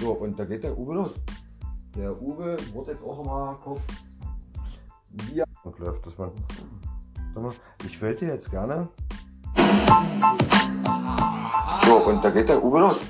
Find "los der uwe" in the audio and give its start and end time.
0.94-2.56